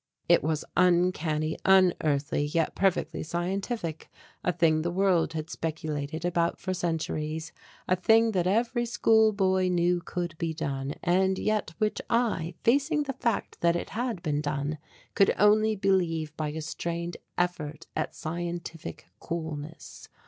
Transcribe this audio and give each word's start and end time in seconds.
It 0.27 0.43
was 0.43 0.65
uncanny, 0.75 1.59
unearthly, 1.63 2.45
yet 2.45 2.73
perfectly 2.73 3.21
scientific; 3.21 4.09
a 4.43 4.51
thing 4.51 4.81
the 4.81 4.89
world 4.89 5.33
had 5.33 5.47
speculated 5.51 6.25
about 6.25 6.57
for 6.59 6.73
centuries, 6.73 7.51
a 7.87 7.95
thing 7.95 8.31
that 8.31 8.47
every 8.47 8.87
school 8.87 9.31
boy 9.31 9.69
knew 9.69 10.01
could 10.03 10.35
be 10.39 10.55
done, 10.55 10.95
and 11.03 11.37
yet 11.37 11.75
which 11.77 12.01
I, 12.09 12.55
facing 12.63 13.03
the 13.03 13.13
fact 13.13 13.61
that 13.61 13.75
it 13.75 13.91
had 13.91 14.23
been 14.23 14.41
done, 14.41 14.79
could 15.13 15.35
only 15.37 15.75
believe 15.75 16.35
by 16.35 16.49
a 16.49 16.61
strained 16.63 17.17
effort 17.37 17.85
at 17.95 18.15
scientific 18.15 19.05
coolness. 19.19 20.09